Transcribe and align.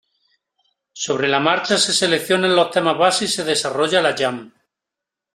Sobre 1.01 1.27
la 1.27 1.39
marcha 1.39 1.77
se 1.77 1.93
seleccionan 1.93 2.55
los 2.55 2.71
temas 2.71 2.97
base 2.97 3.25
y 3.25 3.27
se 3.27 3.43
desarrolla 3.43 4.01
la 4.01 4.15
"jam". 4.17 4.51